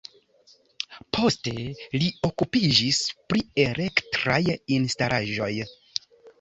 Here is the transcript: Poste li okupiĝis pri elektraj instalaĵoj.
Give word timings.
Poste 1.17 1.53
li 2.03 2.09
okupiĝis 2.31 3.03
pri 3.35 3.45
elektraj 3.67 4.43
instalaĵoj. 4.81 5.55